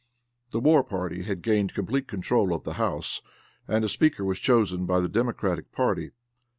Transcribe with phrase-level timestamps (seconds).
[0.49, 3.21] The war party had gained complete control of the House,
[3.67, 6.09] and a speaker was chosen by the Democratic party.